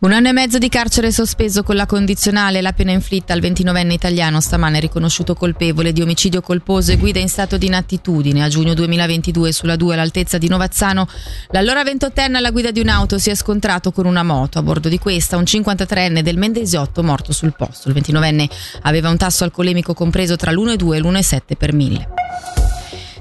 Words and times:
Un 0.00 0.12
anno 0.12 0.28
e 0.28 0.32
mezzo 0.32 0.58
di 0.58 0.68
carcere 0.68 1.10
sospeso 1.10 1.64
con 1.64 1.74
la 1.74 1.84
condizionale, 1.84 2.62
la 2.62 2.72
pena 2.72 2.92
inflitta 2.92 3.32
al 3.32 3.40
29enne 3.40 3.90
italiano 3.90 4.40
stamane 4.40 4.78
riconosciuto 4.78 5.34
colpevole 5.34 5.92
di 5.92 6.00
omicidio 6.00 6.40
colposo 6.40 6.92
e 6.92 6.96
guida 6.98 7.18
in 7.18 7.28
stato 7.28 7.58
di 7.58 7.66
inattitudine. 7.66 8.44
A 8.44 8.48
giugno 8.48 8.74
2022 8.74 9.50
sulla 9.50 9.74
2 9.74 9.94
all'altezza 9.94 10.38
di 10.38 10.46
Novazzano, 10.46 11.08
l'allora 11.50 11.82
28enne 11.82 12.36
alla 12.36 12.52
guida 12.52 12.70
di 12.70 12.78
un'auto 12.78 13.18
si 13.18 13.30
è 13.30 13.34
scontrato 13.34 13.90
con 13.90 14.06
una 14.06 14.22
moto. 14.22 14.60
A 14.60 14.62
bordo 14.62 14.88
di 14.88 15.00
questa 15.00 15.36
un 15.36 15.42
53enne 15.42 16.20
del 16.20 16.38
Mendesiotto 16.38 17.02
morto 17.02 17.32
sul 17.32 17.56
posto. 17.56 17.88
Il 17.88 17.96
29enne 17.96 18.48
aveva 18.82 19.10
un 19.10 19.16
tasso 19.16 19.42
alcolemico 19.42 19.94
compreso 19.94 20.36
tra 20.36 20.52
l'1,2 20.52 20.94
e 20.94 20.98
l'1,7 21.00 21.56
per 21.58 21.72
mille. 21.72 22.08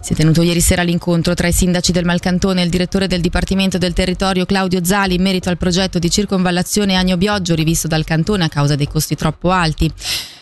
Si 0.07 0.13
è 0.13 0.15
tenuto 0.15 0.41
ieri 0.41 0.61
sera 0.61 0.83
l'incontro 0.83 1.33
tra 1.33 1.49
i 1.49 1.51
sindaci 1.51 1.91
del 1.91 2.05
Malcantone 2.05 2.61
e 2.61 2.63
il 2.63 2.69
direttore 2.69 3.07
del 3.07 3.19
Dipartimento 3.19 3.77
del 3.77 3.91
Territorio 3.91 4.45
Claudio 4.45 4.81
Zali 4.81 5.15
in 5.15 5.21
merito 5.21 5.49
al 5.49 5.57
progetto 5.57 5.99
di 5.99 6.09
circonvallazione 6.09 6.95
Agno 6.95 7.17
Bioggio 7.17 7.53
rivisto 7.55 7.89
dal 7.89 8.05
Cantone 8.05 8.45
a 8.45 8.47
causa 8.47 8.77
dei 8.77 8.87
costi 8.87 9.15
troppo 9.15 9.51
alti. 9.51 9.91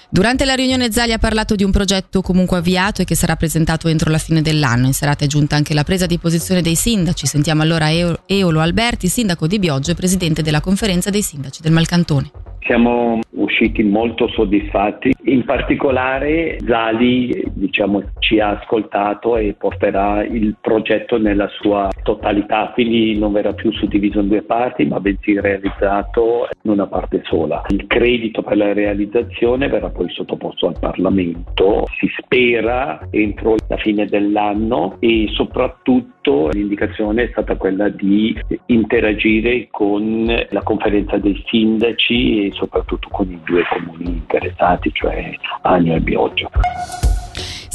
Durante 0.08 0.46
la 0.46 0.54
riunione 0.54 0.92
Zali 0.92 1.14
ha 1.14 1.18
parlato 1.18 1.56
di 1.56 1.64
un 1.64 1.72
progetto 1.72 2.22
comunque 2.22 2.58
avviato 2.58 3.02
e 3.02 3.06
che 3.06 3.16
sarà 3.16 3.36
presentato 3.38 3.88
entro 3.88 4.12
la 4.12 4.20
fine 4.20 4.44
dell'anno. 4.44 4.86
In 4.86 4.94
serata 4.94 5.26
è 5.26 5.28
giunta 5.28 5.56
anche 5.56 5.74
la 5.74 5.84
presa 5.84 6.06
di 6.06 6.20
posizione 6.20 6.62
dei 6.62 6.76
sindaci. 6.76 7.26
Sentiamo 7.26 7.64
allora 7.64 7.90
Eolo 7.92 8.60
Alberti, 8.60 9.08
sindaco 9.08 9.48
di 9.48 9.58
Bioggio 9.58 9.90
e 9.90 9.96
presidente 9.96 10.44
della 10.44 10.62
conferenza 10.62 11.10
dei 11.10 11.24
sindaci 11.24 11.64
del 11.64 11.72
Malcantone. 11.72 12.30
Siamo 12.68 13.20
usciti 13.56 13.84
molto 13.84 14.28
soddisfatti, 14.28 15.14
in 15.24 15.46
particolare 15.46 16.58
Zali 16.66 17.44
diciamo, 17.54 18.04
ci 18.20 18.40
ha 18.40 18.60
ascoltato 18.60 19.38
e 19.38 19.56
porterà 19.58 20.24
il 20.26 20.56
progetto 20.60 21.18
nella 21.18 21.48
sua 21.60 21.90
totalità, 22.04 22.72
quindi 22.74 23.18
non 23.18 23.32
verrà 23.32 23.54
più 23.54 23.72
suddiviso 23.72 24.20
in 24.20 24.28
due 24.28 24.42
parti 24.42 24.86
ma 24.86 25.00
bensì 25.00 25.40
realizzato 25.40 26.48
in 26.64 26.72
una 26.72 26.88
parte 26.88 27.22
sola. 27.24 27.64
Il 27.70 27.88
credito 27.88 28.42
per 28.42 28.58
la 28.58 28.74
realizzazione 28.74 29.70
verrà 29.70 29.90
poi 29.90 30.10
sottoposto 30.10 30.68
al 30.68 30.78
Parlamento, 30.80 31.86
si 31.98 32.10
spera 32.22 33.08
entro 33.12 33.56
la 33.68 33.78
fine 33.78 34.06
dell'anno 34.06 34.98
e 35.00 35.30
soprattutto 35.32 36.50
l'indicazione 36.52 37.24
è 37.24 37.28
stata 37.32 37.56
quella 37.56 37.88
di 37.90 38.38
interagire 38.68 39.68
con 39.70 40.26
la 40.50 40.64
conferenza 40.64 41.18
dei 41.18 41.42
sindaci 41.48 42.48
e 42.48 42.52
soprattutto 42.54 43.10
con 43.12 43.30
i 43.30 43.40
due 43.46 43.64
comuni 43.70 44.10
interessati, 44.10 44.92
cioè 44.94 45.34
Agno 45.62 45.96
e 45.96 46.00
Bioggio. 46.02 46.50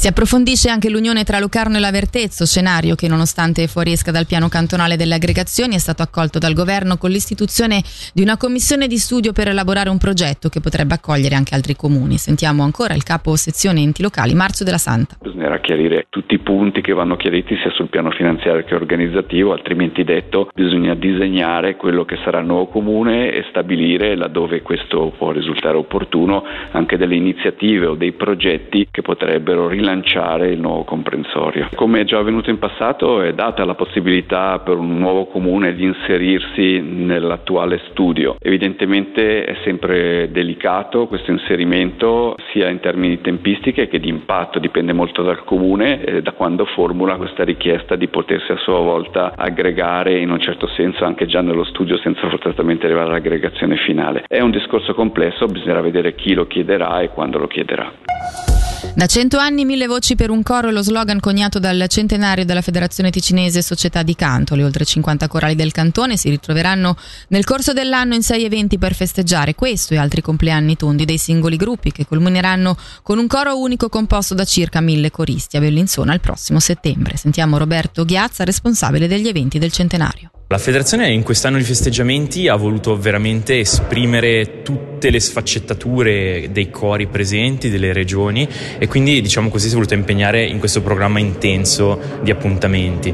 Si 0.01 0.07
approfondisce 0.07 0.67
anche 0.67 0.89
l'unione 0.89 1.23
tra 1.23 1.37
Locarno 1.37 1.77
e 1.77 1.79
l'Avertezzo, 1.79 2.43
scenario 2.43 2.95
che 2.95 3.07
nonostante 3.07 3.67
fuoriesca 3.67 4.09
dal 4.09 4.25
piano 4.25 4.49
cantonale 4.49 4.95
delle 4.95 5.13
aggregazioni 5.13 5.75
è 5.75 5.77
stato 5.77 6.01
accolto 6.01 6.39
dal 6.39 6.55
governo 6.55 6.97
con 6.97 7.11
l'istituzione 7.11 7.83
di 8.11 8.23
una 8.23 8.35
commissione 8.35 8.87
di 8.87 8.97
studio 8.97 9.31
per 9.31 9.49
elaborare 9.49 9.91
un 9.91 9.99
progetto 9.99 10.49
che 10.49 10.59
potrebbe 10.59 10.95
accogliere 10.95 11.35
anche 11.35 11.53
altri 11.53 11.75
comuni. 11.75 12.17
Sentiamo 12.17 12.63
ancora 12.63 12.95
il 12.95 13.03
capo 13.03 13.35
sezione 13.35 13.81
enti 13.81 14.01
locali, 14.01 14.33
Marzio 14.33 14.65
della 14.65 14.79
Santa. 14.79 15.17
Bisognerà 15.21 15.59
chiarire 15.59 16.07
tutti 16.09 16.33
i 16.33 16.39
punti 16.39 16.81
che 16.81 16.93
vanno 16.93 17.15
chiariti 17.15 17.55
sia 17.61 17.69
sul 17.69 17.89
piano 17.89 18.09
finanziario 18.09 18.63
che 18.63 18.73
organizzativo, 18.73 19.53
altrimenti 19.53 20.03
detto 20.03 20.49
bisogna 20.55 20.95
disegnare 20.95 21.75
quello 21.75 22.05
che 22.05 22.17
sarà 22.23 22.39
il 22.39 22.47
nuovo 22.47 22.65
comune 22.69 23.33
e 23.33 23.45
stabilire 23.49 24.15
laddove 24.15 24.63
questo 24.63 25.13
può 25.15 25.29
risultare 25.29 25.77
opportuno 25.77 26.43
anche 26.71 26.97
delle 26.97 27.13
iniziative 27.13 27.85
o 27.85 27.93
dei 27.93 28.13
progetti 28.13 28.87
che 28.89 29.03
potrebbero 29.03 29.67
rilanciare 29.67 29.89
rilanciare 29.91 30.51
il 30.51 30.59
nuovo 30.59 30.83
comprensorio. 30.83 31.69
Come 31.75 32.01
è 32.01 32.03
già 32.03 32.19
avvenuto 32.19 32.49
in 32.49 32.59
passato 32.59 33.21
è 33.21 33.33
data 33.33 33.65
la 33.65 33.75
possibilità 33.75 34.59
per 34.59 34.77
un 34.77 34.97
nuovo 34.97 35.25
comune 35.25 35.75
di 35.75 35.83
inserirsi 35.83 36.79
nell'attuale 36.79 37.81
studio. 37.89 38.35
Evidentemente 38.39 39.43
è 39.43 39.57
sempre 39.63 40.31
delicato 40.31 41.07
questo 41.07 41.31
inserimento 41.31 42.35
sia 42.51 42.69
in 42.69 42.79
termini 42.79 43.17
di 43.17 43.21
tempistiche 43.21 43.87
che 43.87 43.99
di 43.99 44.09
impatto, 44.09 44.59
dipende 44.59 44.93
molto 44.93 45.23
dal 45.23 45.43
comune 45.43 46.03
e 46.03 46.21
da 46.21 46.31
quando 46.31 46.65
formula 46.65 47.15
questa 47.15 47.43
richiesta 47.43 47.95
di 47.95 48.07
potersi 48.07 48.51
a 48.51 48.57
sua 48.57 48.79
volta 48.79 49.33
aggregare 49.35 50.17
in 50.19 50.29
un 50.31 50.39
certo 50.39 50.67
senso 50.67 51.03
anche 51.03 51.25
già 51.25 51.41
nello 51.41 51.63
studio 51.65 51.97
senza 51.97 52.29
forzatamente 52.29 52.85
arrivare 52.85 53.09
all'aggregazione 53.09 53.75
finale. 53.77 54.23
È 54.27 54.39
un 54.39 54.51
discorso 54.51 54.93
complesso, 54.93 55.45
bisognerà 55.47 55.81
vedere 55.81 56.15
chi 56.15 56.33
lo 56.33 56.47
chiederà 56.47 57.01
e 57.01 57.09
quando 57.09 57.37
lo 57.37 57.47
chiederà. 57.47 58.50
Da 58.93 59.05
cento 59.05 59.37
anni 59.37 59.63
mille 59.63 59.85
voci 59.85 60.15
per 60.15 60.31
un 60.31 60.41
coro 60.41 60.69
è 60.69 60.71
lo 60.71 60.81
slogan 60.81 61.19
coniato 61.19 61.59
dal 61.59 61.85
centenario 61.87 62.45
della 62.45 62.61
Federazione 62.61 63.11
Ticinese 63.11 63.61
Società 63.61 64.01
di 64.01 64.15
Canto. 64.15 64.55
Le 64.55 64.63
oltre 64.63 64.85
50 64.85 65.27
corali 65.27 65.55
del 65.55 65.71
cantone 65.71 66.17
si 66.17 66.29
ritroveranno 66.29 66.97
nel 67.29 67.45
corso 67.45 67.73
dell'anno 67.73 68.15
in 68.15 68.23
sei 68.23 68.43
eventi 68.43 68.77
per 68.77 68.95
festeggiare 68.95 69.55
questo 69.55 69.93
e 69.93 69.97
altri 69.97 70.21
compleanni 70.21 70.75
tondi 70.75 71.05
dei 71.05 71.19
singoli 71.19 71.57
gruppi 71.57 71.91
che 71.91 72.05
culmineranno 72.05 72.75
con 73.03 73.19
un 73.19 73.27
coro 73.27 73.57
unico 73.59 73.87
composto 73.87 74.33
da 74.33 74.45
circa 74.45 74.81
mille 74.81 75.11
coristi 75.11 75.57
a 75.57 75.59
Bellinzona 75.59 76.13
il 76.13 76.19
prossimo 76.19 76.59
settembre. 76.59 77.17
Sentiamo 77.17 77.57
Roberto 77.57 78.03
Ghiazza, 78.03 78.43
responsabile 78.43 79.07
degli 79.07 79.27
eventi 79.27 79.59
del 79.59 79.71
centenario. 79.71 80.31
La 80.47 80.57
federazione 80.57 81.09
in 81.11 81.23
quest'anno 81.23 81.57
di 81.57 81.63
festeggiamenti 81.63 82.49
ha 82.49 82.55
voluto 82.55 82.97
veramente 82.97 83.59
esprimere 83.59 84.63
tutte 85.01 85.09
le 85.09 85.19
sfaccettature 85.19 86.49
dei 86.51 86.69
cori 86.69 87.07
presenti, 87.07 87.71
delle 87.71 87.91
regioni 87.91 88.47
e 88.77 88.87
quindi 88.87 89.19
diciamo 89.19 89.49
così 89.49 89.65
si 89.65 89.71
è 89.71 89.75
voluto 89.75 89.95
impegnare 89.95 90.45
in 90.45 90.59
questo 90.59 90.83
programma 90.83 91.17
intenso 91.17 91.99
di 92.21 92.29
appuntamenti. 92.29 93.11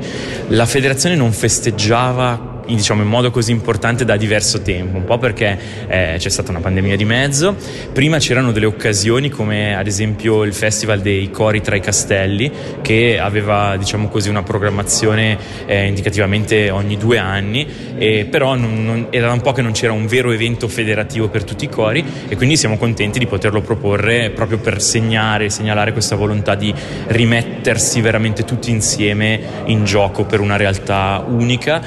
La 0.50 0.66
federazione 0.66 1.16
non 1.16 1.32
festeggiava 1.32 2.57
diciamo, 2.76 3.02
in 3.02 3.08
modo 3.08 3.32
così 3.32 3.52
importante 3.52 4.06
da 4.06 4.18
diverso 4.18 4.62
tempo, 4.62 4.98
un 4.98 5.06
po' 5.06 5.18
perché 5.18 5.58
eh, 5.88 6.16
c'è 6.18 6.30
stata 6.30 6.52
una 6.52 6.60
pandemia 6.60 6.96
di 6.96 7.06
mezzo, 7.06 7.56
prima 7.94 8.18
c'erano 8.18 8.52
delle 8.52 8.66
occasioni 8.66 9.30
come 9.30 9.76
ad 9.76 9.88
esempio 9.88 10.44
il 10.44 10.54
Festival 10.54 11.02
dei 11.02 11.30
Cori 11.32 11.62
tra 11.62 11.76
i 11.76 11.80
Castelli 11.80 12.52
che 12.82 13.20
aveva 13.20 13.76
diciamo 13.78 14.08
così 14.08 14.30
una 14.30 14.44
programmazione 14.44 15.38
eh, 15.66 15.86
indicativamente 15.86 16.70
ogni 16.70 16.98
due 16.98 17.18
anni, 17.18 17.68
e 17.98 18.28
però 18.30 18.56
non, 18.56 18.86
non, 18.86 19.08
era 19.10 19.32
un 19.32 19.42
po' 19.42 19.52
che 19.52 19.62
non 19.62 19.72
c'era 19.72 19.94
un 19.94 20.08
vero 20.08 20.32
evento 20.32 20.68
federativo 20.68 21.30
per 21.30 21.44
tutti 21.44 21.66
i 21.66 21.70
cori 21.70 22.04
e 22.28 22.36
quindi 22.36 22.58
siamo 22.58 22.78
contenti 22.78 23.20
di 23.20 23.28
poterlo 23.28 23.62
proporre 23.62 24.32
proprio 24.32 24.60
per 24.60 24.82
segnare, 24.82 25.50
segnalare 25.50 25.92
questa 25.92 26.16
volontà 26.16 26.56
di 26.56 26.74
rimettersi 27.08 28.02
veramente 28.02 28.44
tutti 28.44 28.72
insieme 28.72 29.40
in 29.66 29.86
gioco 29.86 30.26
per 30.26 30.40
una 30.40 30.58
realtà 30.58 31.24
unica. 31.28 31.87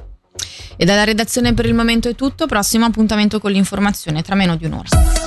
E 0.80 0.86
dalla 0.86 1.04
redazione 1.04 1.52
per 1.52 1.66
il 1.66 1.74
momento 1.74 2.08
è 2.08 2.14
tutto, 2.14 2.46
prossimo 2.46 2.86
appuntamento 2.86 3.38
con 3.38 3.50
l'informazione 3.50 4.22
tra 4.22 4.34
meno 4.34 4.56
di 4.56 4.64
un'ora. 4.64 5.19